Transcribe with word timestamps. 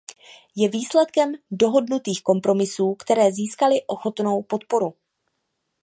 Je 0.55 0.67
výsledkem 0.69 1.33
dohodnutých 1.51 2.21
kompromisů, 2.23 2.95
které 2.95 3.31
získaly 3.31 3.81
ochotnou 3.87 4.43
podporu. 4.43 4.93